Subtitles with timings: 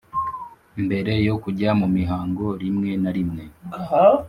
[0.85, 3.43] mbere yo kujya mumihango rimwe na rimwe